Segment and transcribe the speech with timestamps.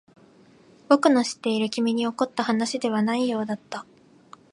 [0.89, 3.85] 僕の知っている君に起こった話ではないようだった。